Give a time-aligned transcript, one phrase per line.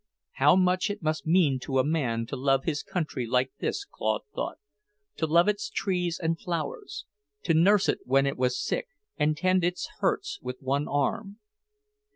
[0.31, 4.23] How much it must mean to a man to love his country like this, Claude
[4.33, 4.57] thought;
[5.17, 7.05] to love its trees and flowers;
[7.43, 8.87] to nurse it when it was sick,
[9.19, 11.37] and tend its hurts with one arm.